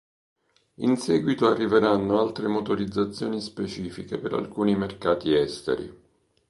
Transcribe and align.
In 0.77 0.97
seguito 0.97 1.45
arriveranno 1.47 2.19
altre 2.19 2.47
motorizzazioni 2.47 3.39
specifiche 3.39 4.17
per 4.17 4.33
alcuni 4.33 4.75
mercati 4.75 5.31
esteri. 5.35 5.95